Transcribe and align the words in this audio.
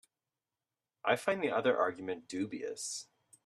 I 1.05 1.15
find 1.15 1.43
the 1.43 1.51
other 1.51 1.77
argument 1.77 2.27
dubious. 2.27 3.05